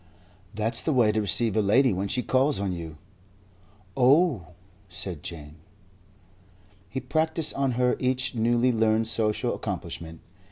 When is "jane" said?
5.21-5.57